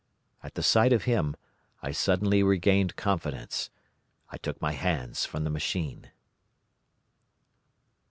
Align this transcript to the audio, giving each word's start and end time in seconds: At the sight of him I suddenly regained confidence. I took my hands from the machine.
At 0.41 0.55
the 0.55 0.63
sight 0.63 0.93
of 0.93 1.03
him 1.03 1.35
I 1.83 1.91
suddenly 1.91 2.41
regained 2.41 2.95
confidence. 2.95 3.69
I 4.31 4.37
took 4.37 4.59
my 4.59 4.71
hands 4.71 5.27
from 5.27 5.43
the 5.43 5.51
machine. 5.51 6.09